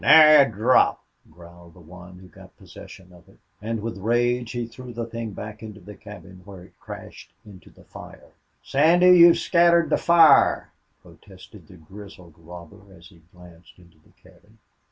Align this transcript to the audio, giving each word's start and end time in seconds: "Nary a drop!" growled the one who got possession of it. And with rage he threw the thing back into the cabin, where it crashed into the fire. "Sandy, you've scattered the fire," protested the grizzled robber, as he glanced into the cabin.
"Nary 0.03 0.47
a 0.47 0.51
drop!" 0.51 1.05
growled 1.31 1.75
the 1.75 1.79
one 1.79 2.17
who 2.17 2.27
got 2.27 2.57
possession 2.57 3.13
of 3.13 3.29
it. 3.29 3.37
And 3.61 3.81
with 3.83 3.99
rage 3.99 4.51
he 4.53 4.65
threw 4.65 4.93
the 4.93 5.05
thing 5.05 5.33
back 5.33 5.61
into 5.61 5.79
the 5.79 5.93
cabin, 5.93 6.41
where 6.43 6.63
it 6.63 6.79
crashed 6.79 7.31
into 7.45 7.69
the 7.69 7.83
fire. 7.83 8.31
"Sandy, 8.63 9.19
you've 9.19 9.37
scattered 9.37 9.91
the 9.91 9.97
fire," 9.99 10.71
protested 11.03 11.67
the 11.67 11.75
grizzled 11.77 12.33
robber, 12.39 12.91
as 12.91 13.09
he 13.09 13.21
glanced 13.31 13.77
into 13.77 13.99
the 13.99 14.27
cabin. 14.27 14.57